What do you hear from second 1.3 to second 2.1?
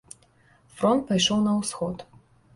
на ўсход.